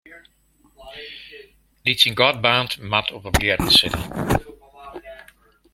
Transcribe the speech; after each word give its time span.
Dy't 1.85 1.99
syn 2.01 2.15
gat 2.19 2.37
baarnt, 2.43 2.73
moat 2.91 3.09
op 3.15 3.23
'e 3.27 3.31
blierren 3.37 3.71
sitte. 3.77 4.01